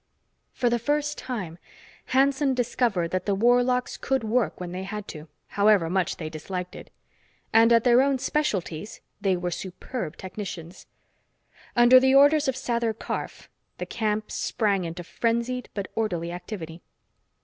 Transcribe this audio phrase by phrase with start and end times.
[0.51, 1.59] For the first time,
[2.05, 6.75] Hanson discovered that the warlocks could work when they had to, however much they disliked
[6.75, 6.89] it.
[7.53, 10.87] And at their own specialties, they were superb technicians.
[11.75, 16.81] Under the orders of Sather Karf, the camp sprang into frenzied but orderly activity.